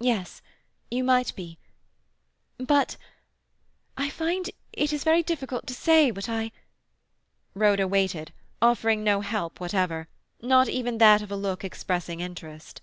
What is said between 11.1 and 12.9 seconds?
of a look expressing interest.